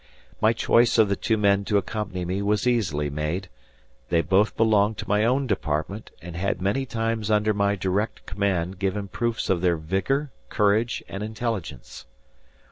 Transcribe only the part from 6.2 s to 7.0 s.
and had many